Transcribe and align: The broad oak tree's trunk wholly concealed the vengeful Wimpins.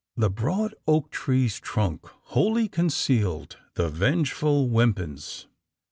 The 0.17 0.31
broad 0.31 0.73
oak 0.87 1.11
tree's 1.11 1.59
trunk 1.59 2.07
wholly 2.33 2.67
concealed 2.67 3.57
the 3.75 3.87
vengeful 3.87 4.67
Wimpins. 4.67 5.45